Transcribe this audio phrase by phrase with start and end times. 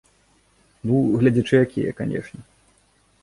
[0.91, 2.41] Ну, гледзячы якія, канешне.